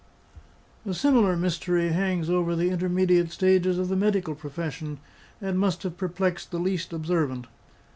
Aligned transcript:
A 0.83 0.95
similar 0.95 1.37
mystery 1.37 1.89
hangs 1.89 2.27
over 2.27 2.55
the 2.55 2.71
intermediate 2.71 3.29
stages 3.29 3.77
of 3.77 3.87
the 3.87 3.95
medical 3.95 4.33
profession, 4.33 4.97
and 5.39 5.59
must 5.59 5.83
have 5.83 5.95
perplexed 5.95 6.49
the 6.49 6.57
least 6.57 6.91
observant. 6.91 7.45